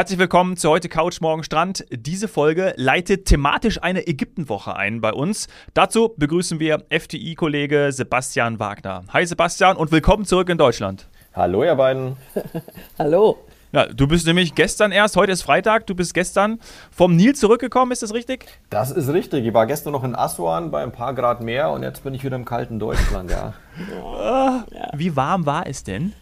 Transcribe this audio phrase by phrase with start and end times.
[0.00, 1.84] Herzlich willkommen zu heute Couch Morgen Strand.
[1.90, 5.46] Diese Folge leitet thematisch eine Ägyptenwoche ein bei uns.
[5.74, 9.02] Dazu begrüßen wir FDI-Kollege Sebastian Wagner.
[9.12, 11.06] Hi Sebastian und willkommen zurück in Deutschland.
[11.34, 12.16] Hallo ihr beiden.
[12.98, 13.40] Hallo.
[13.72, 17.92] Ja, du bist nämlich gestern erst, heute ist Freitag, du bist gestern vom Nil zurückgekommen,
[17.92, 18.46] ist das richtig?
[18.70, 19.44] Das ist richtig.
[19.44, 22.24] Ich war gestern noch in Aswan bei ein paar Grad mehr und jetzt bin ich
[22.24, 23.52] wieder im kalten Deutschland, ja.
[23.92, 24.64] ja.
[24.96, 26.14] Wie warm war es denn?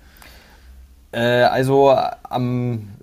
[1.12, 2.98] Äh, also am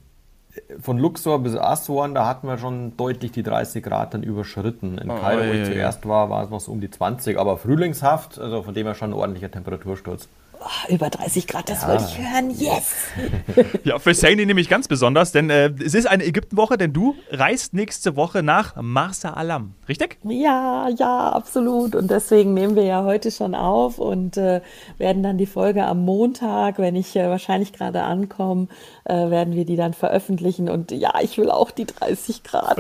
[0.80, 4.98] von Luxor bis Aswan, da hatten wir schon deutlich die 30 Grad dann überschritten.
[4.98, 7.58] In oh, Kairo, wo ich zuerst war, war es noch so um die 20, aber
[7.58, 10.28] frühlingshaft, also von dem her schon ein ordentlicher Temperatursturz.
[10.60, 11.88] Oh, über 30 Grad, das ja.
[11.90, 12.50] wollte ich hören.
[12.50, 12.94] Yes!
[13.84, 17.74] ja, für Saini nämlich ganz besonders, denn äh, es ist eine Ägyptenwoche, denn du reist
[17.74, 20.18] nächste Woche nach Marsa Alam, richtig?
[20.24, 21.96] Ja, ja, absolut.
[21.96, 24.62] Und deswegen nehmen wir ja heute schon auf und äh,
[24.98, 28.68] werden dann die Folge am Montag, wenn ich äh, wahrscheinlich gerade ankomme,
[29.06, 30.70] äh, werden wir die dann veröffentlichen.
[30.70, 32.78] Und ja, ich will auch die 30 Grad.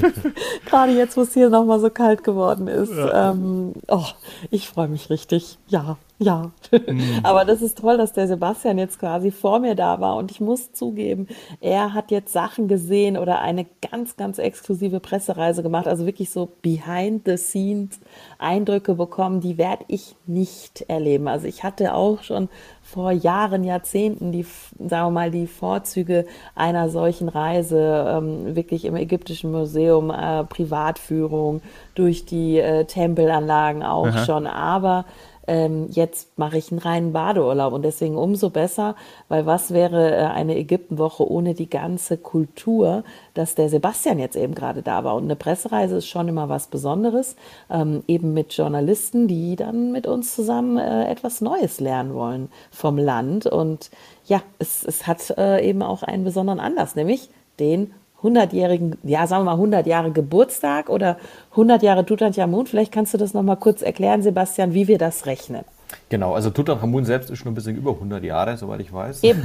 [0.66, 2.92] gerade jetzt, wo es hier nochmal so kalt geworden ist.
[2.92, 3.30] Ja.
[3.30, 4.06] Ähm, oh,
[4.50, 5.58] ich freue mich richtig.
[5.68, 7.20] Ja, ja, mhm.
[7.22, 10.40] aber das ist toll, dass der Sebastian jetzt quasi vor mir da war und ich
[10.40, 11.26] muss zugeben,
[11.60, 16.48] er hat jetzt Sachen gesehen oder eine ganz, ganz exklusive Pressereise gemacht, also wirklich so
[16.62, 18.00] behind the scenes
[18.38, 21.28] Eindrücke bekommen, die werde ich nicht erleben.
[21.28, 22.48] Also ich hatte auch schon
[22.82, 24.44] vor Jahren, Jahrzehnten die,
[24.78, 31.62] sagen wir mal, die Vorzüge einer solchen Reise, ähm, wirklich im ägyptischen Museum, äh, Privatführung
[31.94, 34.24] durch die äh, Tempelanlagen auch Aha.
[34.24, 35.04] schon, aber
[35.46, 38.94] ähm, jetzt mache ich einen reinen Badeurlaub und deswegen umso besser,
[39.28, 43.04] weil was wäre äh, eine Ägyptenwoche ohne die ganze Kultur,
[43.34, 45.16] dass der Sebastian jetzt eben gerade da war.
[45.16, 47.36] Und eine Pressereise ist schon immer was Besonderes,
[47.70, 52.98] ähm, eben mit Journalisten, die dann mit uns zusammen äh, etwas Neues lernen wollen vom
[52.98, 53.46] Land.
[53.46, 53.90] Und
[54.26, 57.92] ja, es, es hat äh, eben auch einen besonderen Anlass, nämlich den
[58.22, 61.16] 100-jährigen, ja, sagen wir mal 100 Jahre Geburtstag oder
[61.52, 62.66] 100 Jahre Tutanchamun.
[62.66, 65.64] Vielleicht kannst du das nochmal kurz erklären, Sebastian, wie wir das rechnen.
[66.08, 69.22] Genau, also Tutanchamun selbst ist schon ein bisschen über 100 Jahre, soweit ich weiß.
[69.24, 69.42] Eben.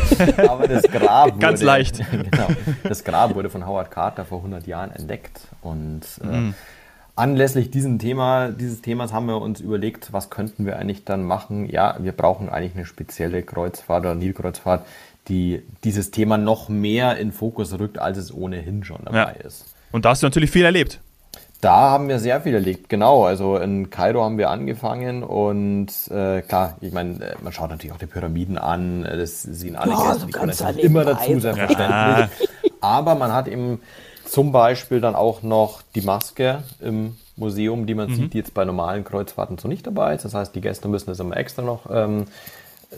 [0.48, 1.98] Aber das Grab wurde, Ganz leicht.
[2.10, 2.48] genau,
[2.82, 6.54] das Grab wurde von Howard Carter vor 100 Jahren entdeckt und äh, mhm.
[7.16, 11.70] Anlässlich diesem Thema, dieses Themas haben wir uns überlegt, was könnten wir eigentlich dann machen?
[11.70, 14.84] Ja, wir brauchen eigentlich eine spezielle Kreuzfahrt oder Nilkreuzfahrt,
[15.28, 19.46] die dieses Thema noch mehr in Fokus rückt, als es ohnehin schon dabei ja.
[19.46, 19.66] ist.
[19.92, 21.00] Und da hast du natürlich viel erlebt.
[21.60, 23.24] Da haben wir sehr viel erlebt, genau.
[23.24, 27.94] Also in Kairo haben wir angefangen und äh, klar, ich meine, äh, man schaut natürlich
[27.94, 31.40] auch die Pyramiden an, äh, das sehen alle oh, Gäste, die können das immer dazu,
[31.40, 31.78] selbstverständlich.
[31.88, 32.28] Ja.
[32.82, 33.80] Aber man hat eben
[34.26, 38.14] zum Beispiel dann auch noch die Maske im Museum, die man mhm.
[38.14, 40.24] sieht, die jetzt bei normalen Kreuzfahrten so nicht dabei ist.
[40.26, 42.26] Das heißt, die Gäste müssen das immer extra noch ähm,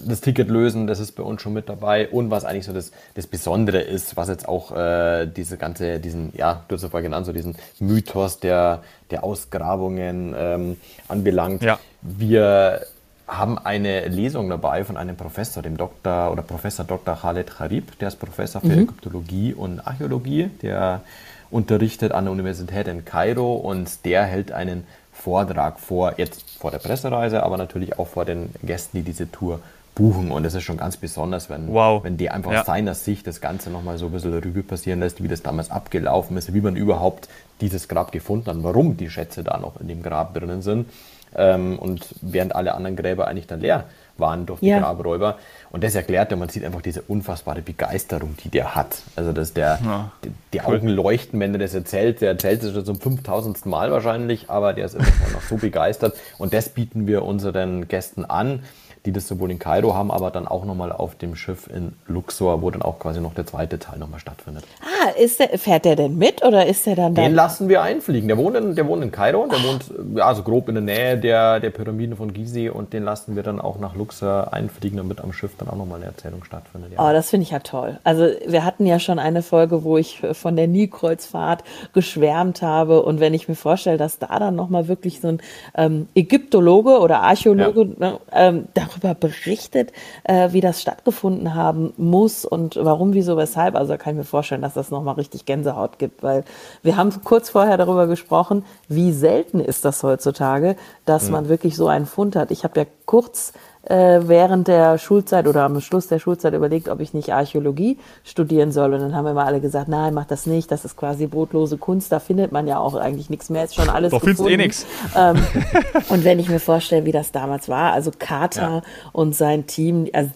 [0.05, 2.09] das Ticket lösen, das ist bei uns schon mit dabei.
[2.09, 6.33] Und was eigentlich so das, das Besondere ist, was jetzt auch äh, diese ganze, diesen,
[6.37, 10.77] ja, du hast es vorhin genannt, so diesen Mythos der, der Ausgrabungen ähm,
[11.09, 11.63] anbelangt.
[11.63, 11.79] Ja.
[12.03, 12.83] Wir
[13.27, 17.17] haben eine Lesung dabei von einem Professor, dem Doktor oder Professor Dr.
[17.17, 18.83] Khaled Harib, der ist Professor für mhm.
[18.83, 21.03] Ägyptologie und Archäologie, der
[21.51, 26.79] unterrichtet an der Universität in Kairo und der hält einen Vortrag vor, jetzt vor der
[26.79, 29.61] Pressereise, aber natürlich auch vor den Gästen, die diese Tour
[29.97, 30.31] buchen.
[30.31, 32.05] Und das ist schon ganz besonders, wenn, wow.
[32.05, 32.61] wenn die einfach ja.
[32.61, 35.73] aus seiner Sicht das Ganze nochmal so ein bisschen Revue passieren lässt, wie das damals
[35.73, 37.29] abgelaufen ist, wie man überhaupt
[37.61, 40.89] dieses Grab gefunden hat, warum die Schätze da noch in dem Grab drinnen sind.
[41.35, 43.85] Ähm, und während alle anderen Gräber eigentlich dann leer
[44.19, 44.79] waren durch die ja.
[44.79, 45.39] Grabräuber.
[45.71, 49.03] Und das erklärt er, man sieht einfach diese unfassbare Begeisterung, die der hat.
[49.15, 50.77] Also, dass der, ja, die, die cool.
[50.77, 52.21] Augen leuchten, wenn er das erzählt.
[52.21, 53.67] Der erzählt es schon zum 5000.
[53.67, 56.17] Mal wahrscheinlich, aber der ist immer noch so begeistert.
[56.39, 58.61] Und das bieten wir unseren Gästen an
[59.07, 62.61] die das sowohl in Kairo haben, aber dann auch nochmal auf dem Schiff in Luxor,
[62.61, 64.65] wo dann auch quasi noch der zweite Teil nochmal stattfindet.
[64.83, 67.23] Ah, ist der, fährt der denn mit oder ist der dann da?
[67.23, 68.29] Den lassen wir einfliegen.
[68.29, 69.65] Der wohnt in, der wohnt in Kairo, der Ach.
[69.65, 73.43] wohnt also grob in der Nähe der, der Pyramiden von Gizeh und den lassen wir
[73.43, 76.93] dann auch nach Luxor einfliegen, damit am Schiff dann auch nochmal eine Erzählung stattfindet.
[76.93, 77.09] Ja.
[77.09, 77.99] Oh, das finde ich ja toll.
[78.03, 81.63] Also wir hatten ja schon eine Folge, wo ich von der Nilkreuzfahrt
[81.93, 85.41] geschwärmt habe und wenn ich mir vorstelle, dass da dann nochmal wirklich so ein
[85.77, 88.11] ähm, Ägyptologe oder Archäologe ja.
[88.11, 88.65] ne, ähm,
[88.97, 89.93] darüber berichtet,
[90.25, 93.77] äh, wie das stattgefunden haben muss und warum, wieso, weshalb.
[93.77, 96.45] Also da kann ich mir vorstellen, dass das nochmal richtig Gänsehaut gibt, weil
[96.83, 101.33] wir haben kurz vorher darüber gesprochen, wie selten ist das heutzutage, dass ja.
[101.33, 102.51] man wirklich so einen Fund hat.
[102.51, 103.53] Ich habe ja kurz
[103.89, 108.73] äh, während der Schulzeit oder am Schluss der Schulzeit überlegt, ob ich nicht Archäologie studieren
[108.73, 108.93] soll.
[108.93, 111.79] Und dann haben wir mal alle gesagt, nein, mach das nicht, das ist quasi brotlose
[111.79, 114.57] Kunst, da findet man ja auch eigentlich nichts mehr, ist schon alles Doch findest eh
[114.57, 114.87] nichts.
[115.17, 115.37] Ähm,
[116.09, 118.83] und wenn ich mir vorstelle, wie das damals war, also Carter ja.
[119.13, 120.31] und sein Team, also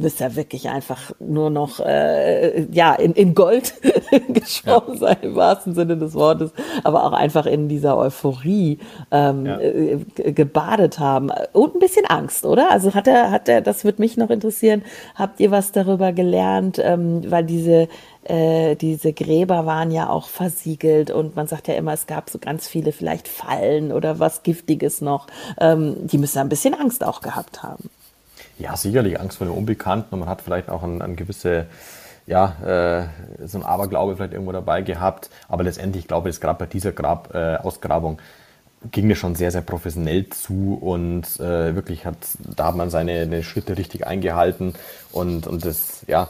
[0.00, 3.74] ist ja wirklich einfach nur noch äh, ja in, in Gold
[4.28, 4.96] geschwommen ja.
[4.96, 6.52] sein im wahrsten Sinne des Wortes,
[6.84, 8.78] aber auch einfach in dieser Euphorie
[9.10, 9.58] ähm, ja.
[10.16, 12.70] Gebadet haben und ein bisschen Angst, oder?
[12.70, 14.82] Also hat er, hat er, das würde mich noch interessieren.
[15.14, 17.88] Habt ihr was darüber gelernt, ähm, weil diese
[18.24, 22.38] äh, diese Gräber waren ja auch versiegelt und man sagt ja immer, es gab so
[22.38, 25.26] ganz viele vielleicht Fallen oder was Giftiges noch.
[25.58, 27.90] Ähm, die müssen ein bisschen Angst auch gehabt haben.
[28.58, 31.66] Ja, sicherlich Angst vor dem Unbekannten und man hat vielleicht auch ein, ein gewisse
[32.26, 35.30] ja, äh, so ein Aberglaube vielleicht irgendwo dabei gehabt.
[35.48, 38.18] Aber letztendlich glaube ich, gerade bei dieser Grab, äh, Ausgrabung
[38.90, 42.16] ging es schon sehr, sehr professionell zu und äh, wirklich hat,
[42.56, 44.74] da hat man seine Schritte richtig eingehalten
[45.12, 46.28] und, und das, ja.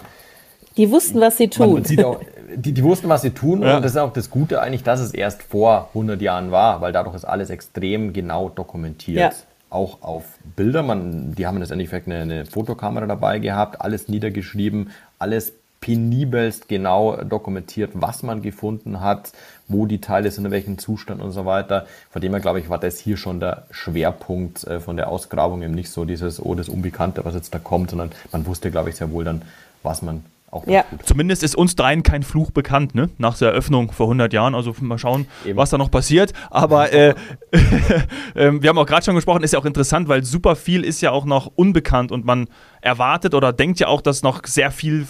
[0.77, 1.75] Die wussten, was sie tun.
[1.75, 2.21] Man sieht auch,
[2.55, 3.77] die, die wussten, was sie tun ja.
[3.77, 6.93] und das ist auch das Gute eigentlich, dass es erst vor 100 Jahren war, weil
[6.93, 9.19] dadurch ist alles extrem genau dokumentiert.
[9.19, 9.33] Ja
[9.71, 10.25] auch auf
[10.55, 10.85] Bilder.
[10.85, 15.53] Man, die haben das Endeffekt eine, eine Fotokamera dabei gehabt, alles niedergeschrieben, alles
[15.85, 19.33] penibelst genau dokumentiert, was man gefunden hat,
[19.69, 21.87] wo die Teile sind, in welchem Zustand und so weiter.
[22.11, 25.61] Von dem her, glaube ich, war das hier schon der Schwerpunkt äh, von der Ausgrabung,
[25.63, 28.89] eben nicht so dieses, oh, das Unbekannte, was jetzt da kommt, sondern man wusste, glaube
[28.89, 29.43] ich, sehr wohl dann,
[29.83, 30.85] was man auch ja.
[31.03, 33.11] Zumindest ist uns dreien kein Fluch bekannt, ne?
[33.19, 34.55] Nach der Eröffnung vor 100 Jahren.
[34.55, 35.59] Also mal schauen, Eben.
[35.59, 36.33] was da noch passiert.
[36.49, 37.15] Aber äh,
[38.37, 41.01] ähm, wir haben auch gerade schon gesprochen, ist ja auch interessant, weil super viel ist
[41.03, 42.47] ja auch noch unbekannt und man
[42.81, 45.07] erwartet oder denkt ja auch, dass noch sehr viel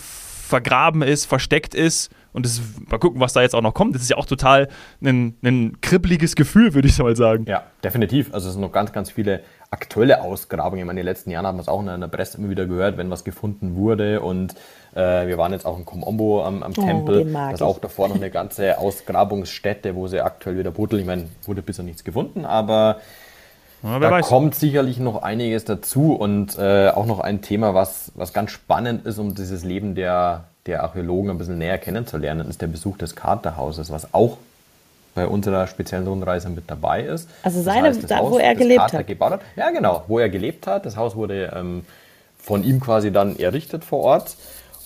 [0.55, 2.13] vergraben ist, versteckt ist.
[2.33, 3.97] Und das, mal gucken, was da jetzt auch noch kommt.
[3.97, 4.69] Das ist ja auch total
[5.03, 7.45] ein, ein kribbeliges Gefühl, würde ich mal sagen.
[7.49, 8.33] Ja, definitiv.
[8.33, 9.41] Also es sind noch ganz, ganz viele
[9.71, 10.79] aktuelle Ausgrabungen.
[10.79, 12.67] Ich meine, in den letzten Jahren haben wir es auch in der Presse immer wieder
[12.67, 14.21] gehört, wenn was gefunden wurde.
[14.21, 14.55] Und
[14.95, 17.33] äh, wir waren jetzt auch in Komombo am, am oh, Tempel.
[17.33, 21.01] Da ist auch davor noch eine ganze Ausgrabungsstätte, wo sie aktuell wieder buddeln.
[21.01, 22.99] Ich meine, wurde bisher nichts gefunden, aber
[23.85, 24.27] ja, da weiß.
[24.27, 29.07] kommt sicherlich noch einiges dazu und äh, auch noch ein Thema, was, was ganz spannend
[29.07, 33.15] ist, um dieses Leben der, der Archäologen ein bisschen näher kennenzulernen, ist der Besuch des
[33.15, 34.39] Katerhauses, was auch
[35.15, 37.29] bei unserer speziellen Rundreise mit dabei ist.
[37.43, 39.07] Also seine, das heißt, da, Haus, wo er gelebt Kater hat.
[39.07, 39.41] Gebaut hat.
[39.57, 40.87] Ja, genau, wo er gelebt hat.
[40.87, 41.85] Das Haus wurde ähm,
[42.39, 44.37] von ihm quasi dann errichtet vor Ort.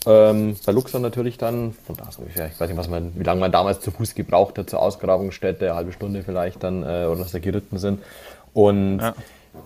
[0.06, 3.24] Ähm, bei Luxor natürlich dann, von da so ungefähr, ich weiß nicht, was man, wie
[3.24, 7.06] lange man damals zu Fuß gebraucht hat zur Ausgrabungsstätte, eine halbe Stunde vielleicht dann, äh,
[7.06, 8.00] oder dass da geritten sind.
[8.52, 9.14] Und ja.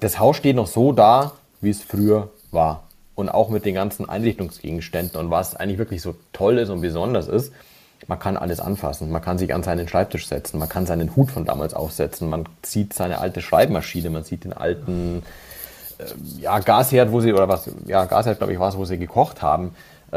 [0.00, 2.84] das Haus steht noch so da, wie es früher war.
[3.14, 7.28] Und auch mit den ganzen Einrichtungsgegenständen und was eigentlich wirklich so toll ist und besonders
[7.28, 7.52] ist,
[8.08, 9.10] man kann alles anfassen.
[9.10, 12.48] Man kann sich an seinen Schreibtisch setzen, man kann seinen Hut von damals aufsetzen, man
[12.62, 15.22] sieht seine alte Schreibmaschine, man sieht den alten
[15.98, 18.98] äh, ja, Gasherd, wo sie, oder was, ja, Gasherd, glaube ich, war es, wo sie
[18.98, 19.72] gekocht haben
[20.12, 20.16] äh,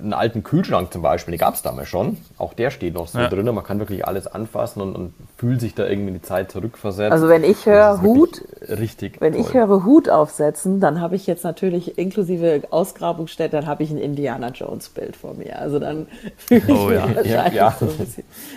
[0.00, 2.16] einen alten Kühlschrank zum Beispiel, den gab es damals schon.
[2.38, 3.28] Auch der steht noch so ja.
[3.28, 3.44] drin.
[3.44, 7.12] Man kann wirklich alles anfassen und, und, fühlt sich da irgendwie in die Zeit zurückversetzt.
[7.12, 9.20] Also wenn ich höre Hut, richtig.
[9.20, 9.42] Wenn toll.
[9.42, 13.98] ich höre Hut aufsetzen, dann habe ich jetzt natürlich inklusive Ausgrabungsstätte, dann habe ich ein
[13.98, 15.58] Indiana Jones Bild vor mir.
[15.58, 16.06] Also dann
[16.38, 17.06] fühle ich oh, ja.
[17.22, 17.76] ja, ja.
[17.78, 17.86] So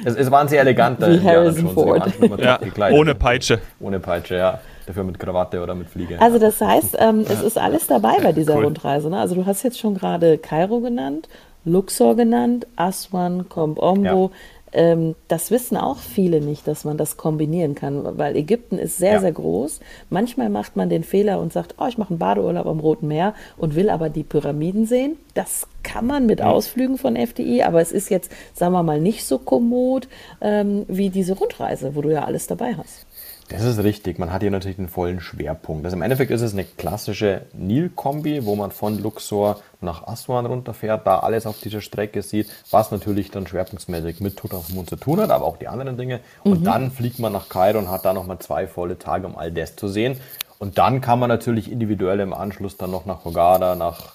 [0.05, 2.13] es, es waren sehr elegante Wie Harrison Ford.
[2.37, 2.59] Ja.
[2.91, 3.59] Ohne Peitsche.
[3.81, 4.59] Ohne Peitsche, ja.
[4.91, 6.19] Dafür mit Krawatte oder mit Fliege.
[6.19, 8.65] Also das heißt, ähm, es ist alles dabei bei dieser cool.
[8.65, 9.09] Rundreise.
[9.09, 9.17] Ne?
[9.17, 11.29] Also du hast jetzt schon gerade Kairo genannt,
[11.63, 14.03] Luxor genannt, Aswan, Komombo.
[14.03, 14.29] Ja.
[14.73, 19.13] Ähm, das wissen auch viele nicht, dass man das kombinieren kann, weil Ägypten ist sehr,
[19.13, 19.19] ja.
[19.21, 19.79] sehr groß.
[20.09, 23.33] Manchmal macht man den Fehler und sagt, oh, ich mache einen Badeurlaub am Roten Meer
[23.55, 25.15] und will aber die Pyramiden sehen.
[25.35, 29.25] Das kann man mit Ausflügen von FDI, aber es ist jetzt, sagen wir mal, nicht
[29.25, 30.09] so kommod
[30.41, 33.05] ähm, wie diese Rundreise, wo du ja alles dabei hast.
[33.51, 34.17] Das ist richtig.
[34.17, 35.83] Man hat hier natürlich den vollen Schwerpunkt.
[35.83, 41.05] Also im Endeffekt ist es eine klassische Nil-Kombi, wo man von Luxor nach Aswan runterfährt,
[41.05, 45.31] da alles auf dieser Strecke sieht, was natürlich dann schwerpunktmäßig mit Tutanchamun zu tun hat,
[45.31, 46.21] aber auch die anderen Dinge.
[46.43, 46.63] Und mhm.
[46.63, 49.75] dann fliegt man nach Kairo und hat da nochmal zwei volle Tage, um all das
[49.75, 50.17] zu sehen.
[50.57, 54.13] Und dann kann man natürlich individuell im Anschluss dann noch nach Hogada, nach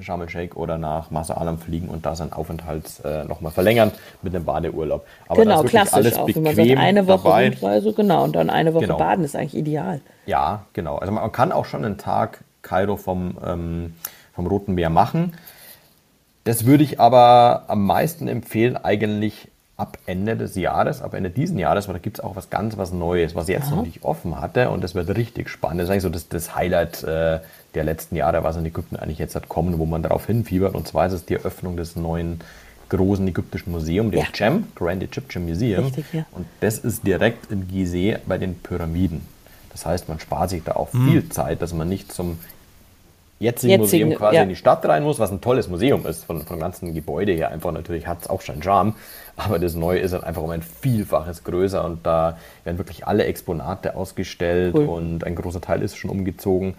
[0.00, 4.34] Sharm el-Sheikh oder nach Masa Alam fliegen und da seinen Aufenthalt äh, nochmal verlängern mit
[4.34, 5.06] einem Badeurlaub.
[5.28, 7.48] Aber genau, klassisch alles auch, wenn man sagt, eine Woche dabei.
[7.50, 8.98] Rundreise, genau, und dann eine Woche genau.
[8.98, 10.00] baden ist eigentlich ideal.
[10.26, 10.96] Ja, genau.
[10.96, 13.94] Also man kann auch schon einen Tag Kairo vom, ähm,
[14.34, 15.34] vom Roten Meer machen.
[16.42, 21.58] Das würde ich aber am meisten empfehlen, eigentlich ab Ende des Jahres, ab Ende diesen
[21.58, 23.76] Jahres, weil da gibt es auch was ganz was Neues, was ich jetzt Aha.
[23.76, 25.80] noch nicht offen hatte und das wird richtig spannend.
[25.80, 27.40] Das ist eigentlich so das, das Highlight äh,
[27.74, 30.74] der letzten Jahre, was in Ägypten eigentlich jetzt hat kommen, wo man darauf hinfiebert.
[30.74, 32.40] Und zwar ist es die Eröffnung des neuen
[32.88, 34.26] großen ägyptischen Museums, dem ja.
[34.32, 35.84] GEM, Grand Egyptian Museum.
[35.84, 36.26] Richtig, ja.
[36.32, 39.22] Und das ist direkt in Gizeh bei den Pyramiden.
[39.70, 41.10] Das heißt, man spart sich da auch mhm.
[41.10, 42.38] viel Zeit, dass man nicht zum
[43.40, 44.42] jetzigen, jetzigen Museum quasi ja.
[44.42, 47.50] in die Stadt rein muss, was ein tolles Museum ist, von, von ganzen Gebäude her
[47.50, 48.94] einfach natürlich hat es auch schon Charme,
[49.36, 53.24] aber das Neue ist halt einfach um ein Vielfaches größer und da werden wirklich alle
[53.24, 54.86] Exponate ausgestellt cool.
[54.86, 56.74] und ein großer Teil ist schon umgezogen,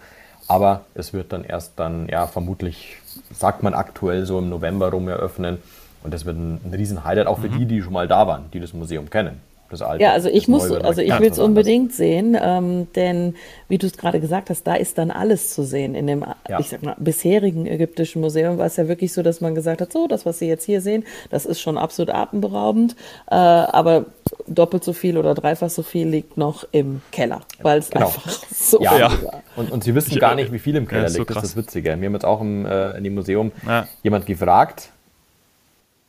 [0.48, 2.98] aber es wird dann erst dann, ja, vermutlich,
[3.32, 5.58] sagt man aktuell so im November rum eröffnen
[6.02, 7.58] und das wird ein, ein riesen Highlight, auch für mhm.
[7.58, 10.02] die, die schon mal da waren, die das Museum kennen das alte.
[10.02, 13.34] Ja, also ich muss, also ich will es unbedingt sehen, ähm, denn
[13.68, 15.94] wie du es gerade gesagt hast, da ist dann alles zu sehen.
[15.94, 16.60] In dem, ja.
[16.60, 19.92] ich sag mal, bisherigen ägyptischen Museum war es ja wirklich so, dass man gesagt hat,
[19.92, 22.96] so, das, was Sie jetzt hier sehen, das ist schon absolut atemberaubend,
[23.30, 24.06] äh, aber
[24.46, 28.06] doppelt so viel oder dreifach so viel liegt noch im Keller, weil es genau.
[28.06, 28.98] einfach so ja.
[28.98, 29.10] ja.
[29.56, 31.16] Und, und Sie wissen ich, gar nicht, wie viel im Keller liegt.
[31.16, 31.98] So das ist das Witzige.
[32.00, 33.86] Wir haben jetzt auch im, äh, in dem Museum ja.
[34.02, 34.90] jemand gefragt,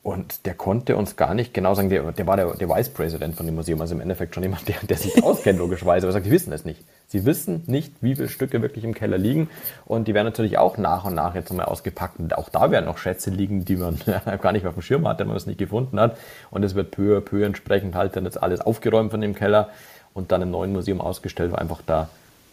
[0.08, 3.36] und der konnte uns gar nicht genau sagen, der, der war der, der Vice President
[3.36, 6.06] von dem Museum, also im Endeffekt schon jemand, der, der sich auskennt, logischerweise.
[6.06, 6.82] Aber er sagt, die wissen es nicht.
[7.08, 9.50] Sie wissen nicht, wie viele Stücke wirklich im Keller liegen.
[9.84, 12.20] Und die werden natürlich auch nach und nach jetzt nochmal ausgepackt.
[12.20, 14.00] Und auch da werden noch Schätze liegen, die man
[14.42, 16.18] gar nicht mehr auf dem Schirm hatte, wenn man es nicht gefunden hat.
[16.52, 19.72] Und es wird peu à peu entsprechend halt dann jetzt alles aufgeräumt von dem Keller
[20.14, 22.08] und dann im neuen Museum ausgestellt, weil einfach da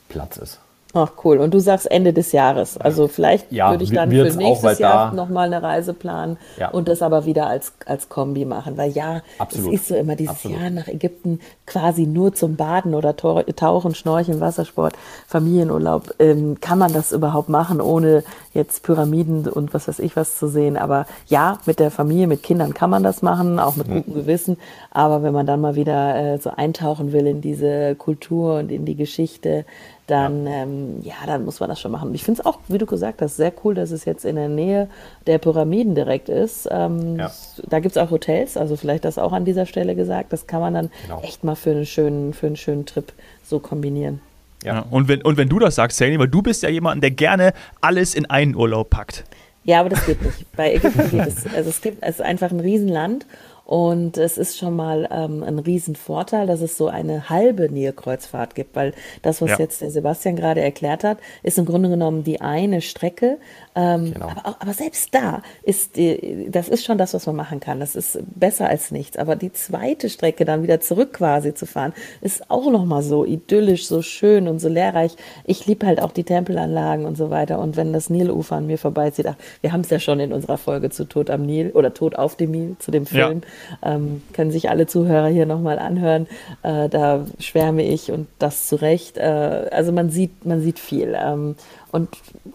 [0.09, 0.59] Platz ist.
[0.97, 1.39] Ach cool.
[1.39, 2.79] Und du sagst Ende des Jahres.
[2.79, 6.69] Also vielleicht ja, würde ich dann für nächstes auch, Jahr nochmal eine Reise planen ja.
[6.69, 8.77] und das aber wieder als, als Kombi machen.
[8.77, 9.75] Weil ja, Absolut.
[9.75, 10.61] es ist so immer dieses Absolut.
[10.61, 14.95] Jahr nach Ägypten quasi nur zum Baden oder Tauchen, Schnorcheln, Wassersport,
[15.27, 16.15] Familienurlaub.
[16.21, 18.23] Ähm, kann man das überhaupt machen, ohne
[18.53, 20.77] jetzt Pyramiden und was weiß ich was zu sehen?
[20.77, 23.95] Aber ja, mit der Familie, mit Kindern kann man das machen, auch mit mhm.
[23.95, 24.59] gutem Gewissen.
[24.93, 28.85] Aber wenn man dann mal wieder äh, so eintauchen will in diese Kultur und in
[28.85, 29.65] die Geschichte,
[30.07, 30.53] dann, ja.
[30.53, 32.15] Ähm, ja, dann muss man das schon machen.
[32.15, 34.49] Ich finde es auch, wie du gesagt hast, sehr cool, dass es jetzt in der
[34.49, 34.89] Nähe
[35.27, 36.69] der Pyramiden direkt ist.
[36.71, 37.31] Ähm, ja.
[37.69, 40.33] Da gibt es auch Hotels, also vielleicht das auch an dieser Stelle gesagt.
[40.33, 41.21] Das kann man dann genau.
[41.23, 43.13] echt mal für einen schönen, für einen schönen Trip
[43.45, 44.21] so kombinieren.
[44.63, 44.75] Ja.
[44.75, 44.87] ja.
[44.91, 47.55] Und, wenn, und wenn du das sagst, Sally, weil du bist ja jemand, der gerne
[47.81, 49.25] alles in einen Urlaub packt.
[49.65, 50.53] Ja, aber das geht nicht.
[50.57, 51.47] Bei Ägypten geht es.
[51.55, 53.27] Also es gibt, es ist einfach ein Riesenland
[53.65, 58.77] und es ist schon mal ähm, ein Riesenvorteil, dass es so eine halbe Nilkreuzfahrt gibt,
[58.77, 58.93] weil
[59.23, 59.59] das, was ja.
[59.59, 63.39] jetzt der Sebastian gerade erklärt hat, ist im Grunde genommen die eine Strecke.
[63.75, 64.29] Ähm, genau.
[64.29, 67.81] aber, aber, selbst da ist die, das ist schon das, was man machen kann.
[67.81, 69.17] Das ist besser als nichts.
[69.17, 73.25] Aber die zweite Strecke dann wieder zurück quasi zu fahren, ist auch noch mal so
[73.25, 75.17] idyllisch, so schön und so lehrreich.
[75.45, 77.59] Ich liebe halt auch die Tempelanlagen und so weiter.
[77.61, 80.59] Und wenn das Nilufer an mir vorbeizieht, ach, wir haben es ja schon in unserer
[80.59, 83.41] Folge zu Tod am Nil oder Tod auf dem Nil zu dem Film.
[83.43, 86.27] Ja ähm, können sich alle Zuhörer hier nochmal anhören.
[86.63, 89.19] Äh, da schwärme ich und das zu Recht.
[89.19, 91.17] Äh, also man sieht, man sieht viel.
[91.19, 91.57] Ähm,
[91.93, 92.09] und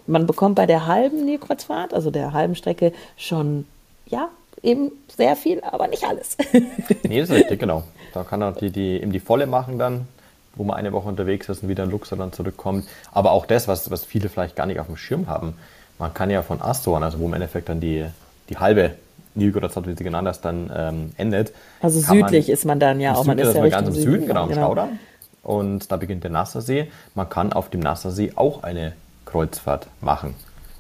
[0.08, 3.66] man bekommt bei der halben Nilkreuzfahrt, also der halben Strecke, schon,
[4.08, 4.30] ja,
[4.64, 6.38] eben sehr viel, aber nicht alles.
[7.04, 7.84] nee, das ist richtig, genau.
[8.14, 10.08] Da kann er die, die, eben die volle machen dann,
[10.56, 12.88] wo man eine Woche unterwegs ist und wieder in dann zurückkommt.
[13.12, 15.54] Aber auch das, was, was viele vielleicht gar nicht auf dem Schirm haben,
[15.98, 18.06] man kann ja von Astor, also wo im Endeffekt dann die,
[18.50, 18.96] die halbe
[19.36, 21.54] Nilgorod, wie sie genannt hast, dann ähm, endet.
[21.82, 23.26] Also südlich man, ist man dann ja auch.
[23.26, 24.62] Man ist ja ganz im Süden, genau, im genau.
[24.62, 25.00] Staudamm.
[25.44, 26.92] Und da beginnt der Nassersee.
[27.16, 28.94] Man kann auf dem Nassersee auch eine
[29.26, 30.36] Kreuzfahrt machen.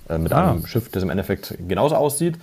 [0.09, 0.51] Äh, mit ah.
[0.51, 2.35] einem Schiff, das im Endeffekt genauso aussieht.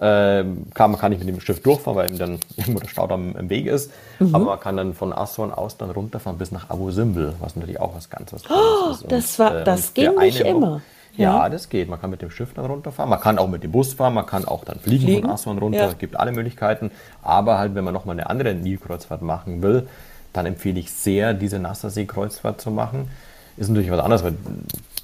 [0.00, 3.36] Äh, kann, man kann nicht mit dem Schiff durchfahren, weil eben dann irgendwo der Staudamm
[3.36, 3.90] im Weg ist.
[4.20, 4.34] Mhm.
[4.34, 7.80] Aber man kann dann von Aswan aus dann runterfahren bis nach Abu Simbel, was natürlich
[7.80, 9.04] auch was ganz was oh, ist.
[9.08, 10.80] Das, war, äh, das ging nicht immer.
[11.16, 11.88] Ja, ja, das geht.
[11.88, 13.10] Man kann mit dem Schiff dann runterfahren.
[13.10, 14.14] Man kann auch mit dem Bus fahren.
[14.14, 15.22] Man kann auch dann fliegen, fliegen.
[15.22, 15.88] von Aswan runter.
[15.88, 16.90] Es gibt alle Möglichkeiten.
[17.22, 19.88] Aber halt, wenn man nochmal eine andere Nilkreuzfahrt machen will,
[20.32, 23.10] dann empfehle ich sehr, diese Nassersee-Kreuzfahrt zu machen.
[23.56, 24.34] Ist natürlich was anderes, weil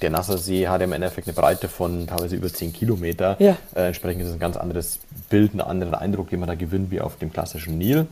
[0.00, 3.36] der Nassersee hat im Endeffekt eine Breite von teilweise über 10 Kilometer.
[3.40, 3.56] Ja.
[3.74, 6.90] Äh, entsprechend ist es ein ganz anderes Bild, einen anderen Eindruck, den man da gewinnt,
[6.90, 8.06] wie auf dem klassischen Nil.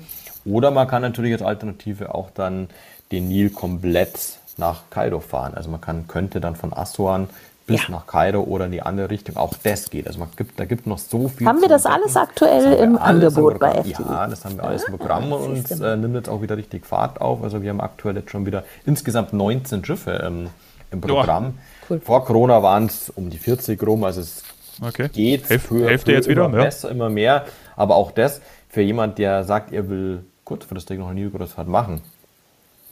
[0.44, 2.68] Oder man kann natürlich als Alternative auch dann
[3.12, 5.54] den Nil komplett nach Kairo fahren.
[5.54, 7.28] Also man kann, könnte dann von Aswan
[7.66, 7.90] bis ja.
[7.90, 9.36] nach Kairo oder in die andere Richtung.
[9.36, 10.06] Auch das geht.
[10.06, 11.46] Also man gibt, da gibt noch so viel.
[11.46, 14.02] Haben wir das alles aktuell im Angebot im bei FTI?
[14.02, 16.86] Ja, das haben wir alles im Programm ah, und äh, nimmt jetzt auch wieder richtig
[16.86, 17.42] Fahrt auf.
[17.42, 20.50] Also wir haben aktuell jetzt schon wieder insgesamt 19 Schiffe ähm,
[20.90, 21.58] im Programm.
[21.88, 22.00] Cool.
[22.00, 24.04] Vor Corona waren es um die 40 rum.
[24.04, 24.42] Also es
[24.84, 25.08] okay.
[25.08, 26.94] geht Hälf, für, Hälfte für jetzt immer wieder, besser, ja.
[26.94, 27.46] immer mehr.
[27.76, 32.02] Aber auch das für jemand, der sagt, er will kurzfristig noch eine Nilgroßfahrt machen,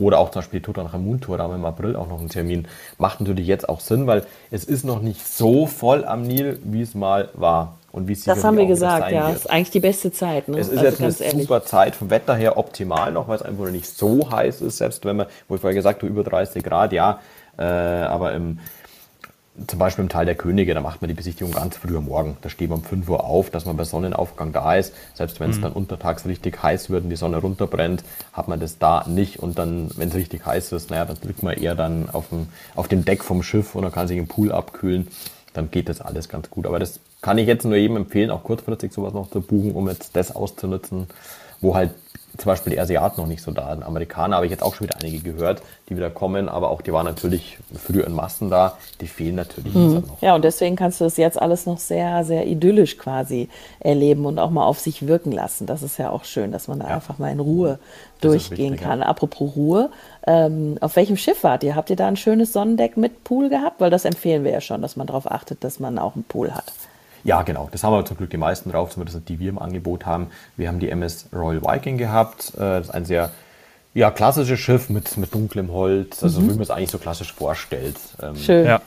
[0.01, 2.67] oder auch zum Beispiel Tutanchamun-Tour, da haben wir im April auch noch einen Termin.
[2.99, 6.83] Macht natürlich jetzt auch Sinn, weil es ist noch nicht so voll am Nil, wie
[6.83, 7.77] es mal war.
[7.93, 9.29] Und wie es das haben wir gesagt, ja.
[9.29, 9.39] Wird.
[9.39, 10.49] ist eigentlich die beste Zeit.
[10.49, 10.59] Ne?
[10.59, 11.43] Es ist also jetzt eine ehrlich.
[11.47, 15.05] super Zeit, vom Wetter her optimal noch, weil es einfach nicht so heiß ist, selbst
[15.05, 17.21] wenn man, wo ich vorher gesagt habe, über 30 Grad, ja.
[17.59, 18.59] Äh, aber im
[19.67, 22.37] zum Beispiel im Teil der Könige, da macht man die Besichtigung ganz früh am Morgen.
[22.41, 24.95] Da steht man um 5 Uhr auf, dass man bei Sonnenaufgang da ist.
[25.15, 25.63] Selbst wenn es mhm.
[25.63, 29.39] dann untertags richtig heiß wird und die Sonne runterbrennt, hat man das da nicht.
[29.41, 32.49] Und dann, wenn es richtig heiß ist, naja, dann liegt man eher dann auf dem,
[32.75, 35.09] auf dem Deck vom Schiff und dann kann sich im Pool abkühlen.
[35.53, 36.65] dann geht das alles ganz gut.
[36.65, 39.89] Aber das kann ich jetzt nur jedem empfehlen, auch kurzfristig sowas noch zu buchen, um
[39.89, 41.09] jetzt das auszunutzen,
[41.61, 41.91] wo halt
[42.37, 43.75] zum Beispiel die Asiaten noch nicht so da.
[43.75, 43.83] sind.
[43.83, 46.93] Amerikaner habe ich jetzt auch schon wieder einige gehört, die wieder kommen, aber auch die
[46.93, 48.77] waren natürlich früher in Massen da.
[49.01, 49.95] Die fehlen natürlich mhm.
[49.95, 50.23] jetzt noch.
[50.23, 53.49] Ja, und deswegen kannst du das jetzt alles noch sehr, sehr idyllisch quasi
[53.81, 55.67] erleben und auch mal auf sich wirken lassen.
[55.67, 56.95] Das ist ja auch schön, dass man da ja.
[56.95, 57.79] einfach mal in Ruhe
[58.21, 59.01] durchgehen wichtig, kann.
[59.01, 59.07] Ja.
[59.07, 59.91] Apropos Ruhe,
[60.27, 61.75] ähm, auf welchem Schiff wart ihr?
[61.75, 63.81] Habt ihr da ein schönes Sonnendeck mit Pool gehabt?
[63.81, 66.53] Weil das empfehlen wir ja schon, dass man darauf achtet, dass man auch einen Pool
[66.53, 66.73] hat.
[67.25, 67.69] Ja, genau.
[67.73, 70.29] Das haben wir zum Glück die meisten drauf, zumindest die wir im Angebot haben.
[70.57, 72.53] Wir haben die MS Royal Viking gehabt.
[72.55, 73.31] Äh, das ist ein sehr
[73.93, 76.51] ja, klassisches Schiff mit, mit dunklem Holz, also mhm.
[76.51, 77.97] wie man es eigentlich so klassisch vorstellt.
[78.23, 78.67] Ähm, Schön.
[78.67, 78.81] Ja.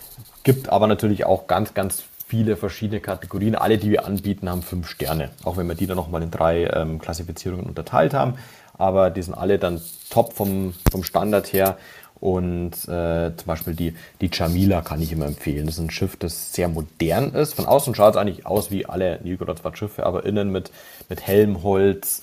[0.44, 3.56] Gibt aber natürlich auch ganz, ganz viele verschiedene Kategorien.
[3.56, 5.30] Alle, die wir anbieten, haben fünf Sterne.
[5.44, 8.36] Auch wenn wir die dann nochmal in drei ähm, Klassifizierungen unterteilt haben.
[8.78, 11.78] Aber die sind alle dann top vom, vom Standard her.
[12.24, 15.66] Und äh, zum Beispiel die, die Jamila kann ich immer empfehlen.
[15.66, 17.54] Das ist ein Schiff, das sehr modern ist.
[17.54, 20.72] Von außen schaut es eigentlich aus wie alle Nilgorod-Schiffe, aber innen mit,
[21.10, 22.22] mit Helmholz,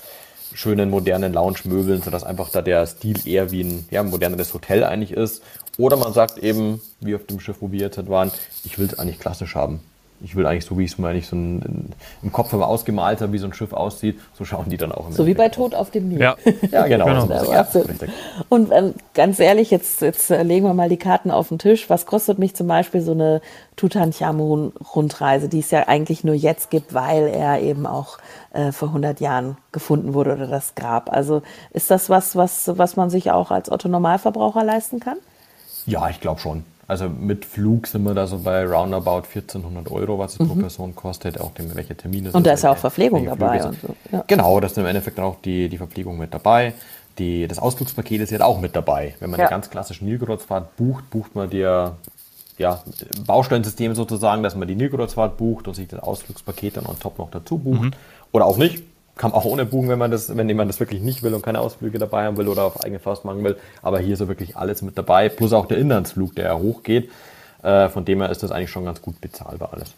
[0.55, 5.13] schönen modernen Lounge-Möbeln, sodass einfach da der Stil eher wie ein ja, moderneres Hotel eigentlich
[5.13, 5.43] ist.
[5.77, 8.31] Oder man sagt eben, wie auf dem Schiff, wo wir jetzt waren,
[8.65, 9.81] ich will es eigentlich klassisch haben
[10.23, 13.21] ich will eigentlich so, wie ich es mir eigentlich so ein, im Kopf immer ausgemalt
[13.21, 15.49] habe, wie so ein Schiff aussieht, so schauen die dann auch im So wie bei
[15.49, 16.21] Tod auf dem Nil.
[16.21, 16.37] Ja,
[16.71, 17.07] ja genau.
[17.07, 17.45] genau.
[17.45, 17.67] So, ja,
[18.49, 21.89] und ähm, ganz ehrlich, jetzt, jetzt äh, legen wir mal die Karten auf den Tisch.
[21.89, 23.41] Was kostet mich zum Beispiel so eine
[23.77, 28.19] Tutanchamun-Rundreise, die es ja eigentlich nur jetzt gibt, weil er eben auch
[28.53, 31.11] äh, vor 100 Jahren gefunden wurde oder das Grab.
[31.11, 35.17] Also ist das was, was, was man sich auch als Otto-Normalverbraucher leisten kann?
[35.87, 36.65] Ja, ich glaube schon.
[36.91, 40.49] Also mit Flug sind wir da so bei roundabout 1400 Euro, was es mhm.
[40.49, 43.63] pro Person kostet, auch dem, welche Termine Und da ist ja auch Verpflegung dabei.
[43.65, 43.95] Und so.
[44.11, 44.25] ja.
[44.27, 46.75] Genau, das ist im Endeffekt dann auch die, die Verpflegung mit dabei.
[47.17, 49.15] Die, das Ausflugspaket ist jetzt auch mit dabei.
[49.21, 49.47] Wenn man ja.
[49.47, 51.97] eine ganz klassische Nilgorodsfahrt bucht, bucht man dir
[52.59, 52.83] ja,
[53.25, 57.31] Baustellensystem sozusagen, dass man die Nilgorodsfahrt bucht und sich das Ausflugspaket dann on top noch
[57.31, 57.83] dazu bucht.
[57.83, 57.91] Mhm.
[58.33, 58.83] Oder auch nicht
[59.21, 61.61] kann auch ohne buchen, wenn man das, wenn jemand das wirklich nicht will und keine
[61.61, 63.57] Ausflüge dabei haben will oder auf eigene Faust machen will.
[63.83, 67.11] Aber hier ist so wirklich alles mit dabei, plus auch der Inlandsflug, der ja hochgeht.
[67.63, 69.93] Äh, von dem her ist das eigentlich schon ganz gut bezahlbar alles.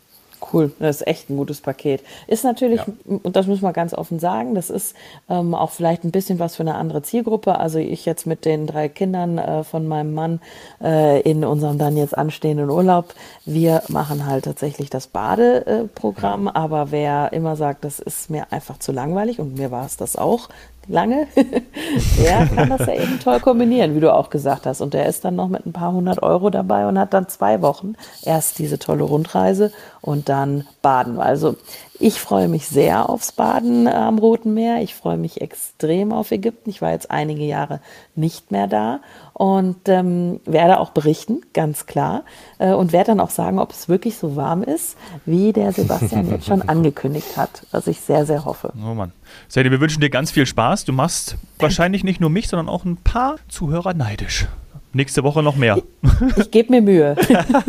[0.52, 2.02] Cool, das ist echt ein gutes Paket.
[2.26, 3.18] Ist natürlich, ja.
[3.22, 4.94] und das muss man ganz offen sagen, das ist
[5.28, 7.58] ähm, auch vielleicht ein bisschen was für eine andere Zielgruppe.
[7.58, 10.40] Also ich jetzt mit den drei Kindern äh, von meinem Mann
[10.82, 16.54] äh, in unserem dann jetzt anstehenden Urlaub, wir machen halt tatsächlich das Badeprogramm, ja.
[16.54, 20.16] aber wer immer sagt, das ist mir einfach zu langweilig und mir war es das
[20.16, 20.48] auch,
[20.88, 24.80] lange, der kann das ja eben toll kombinieren, wie du auch gesagt hast.
[24.80, 27.62] Und der ist dann noch mit ein paar hundert Euro dabei und hat dann zwei
[27.62, 31.18] Wochen erst diese tolle Rundreise und dann Baden.
[31.18, 31.56] Also
[32.02, 34.82] ich freue mich sehr aufs Baden am Roten Meer.
[34.82, 36.68] Ich freue mich extrem auf Ägypten.
[36.68, 37.80] Ich war jetzt einige Jahre
[38.16, 39.00] nicht mehr da
[39.34, 42.24] und ähm, werde auch berichten, ganz klar.
[42.58, 46.28] Äh, und werde dann auch sagen, ob es wirklich so warm ist, wie der Sebastian
[46.28, 48.72] jetzt schon angekündigt hat, was ich sehr, sehr hoffe.
[48.84, 49.12] Oh Mann.
[49.46, 50.84] Sadie, wir wünschen dir ganz viel Spaß.
[50.84, 54.48] Du machst wahrscheinlich nicht nur mich, sondern auch ein paar Zuhörer neidisch.
[54.92, 55.78] Nächste Woche noch mehr.
[56.02, 57.16] Ich, ich gebe mir Mühe.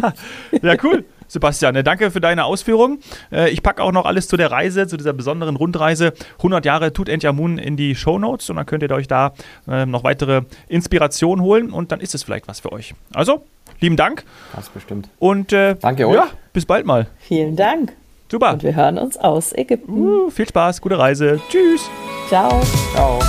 [0.62, 1.06] ja, cool.
[1.28, 3.00] Sebastian, danke für deine Ausführungen.
[3.32, 6.94] Äh, ich packe auch noch alles zu der Reise, zu dieser besonderen Rundreise 100 Jahre
[6.94, 9.34] Tutanchamun in die Show Notes und dann könnt ihr euch da
[9.68, 12.94] äh, noch weitere Inspirationen holen und dann ist es vielleicht was für euch.
[13.14, 13.46] Also,
[13.80, 14.24] lieben Dank.
[14.56, 15.10] Das bestimmt.
[15.20, 16.16] Und äh, danke euch.
[16.16, 17.08] Ja, bis bald mal.
[17.20, 17.94] Vielen Dank.
[18.30, 18.54] Super.
[18.54, 19.92] Und wir hören uns aus Ägypten.
[19.92, 21.40] Uh, viel Spaß, gute Reise.
[21.50, 21.88] Tschüss.
[22.30, 22.62] Ciao.
[22.96, 23.20] Ciao.